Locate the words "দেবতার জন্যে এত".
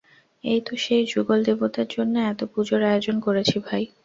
1.47-2.41